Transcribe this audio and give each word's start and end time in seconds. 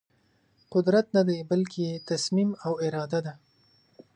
قدرت 0.73 1.05
ندی 1.15 1.39
بلکې 1.51 1.87
تصمیم 2.09 2.49
او 2.65 2.71
اراده 2.85 3.19
ده. 3.25 3.33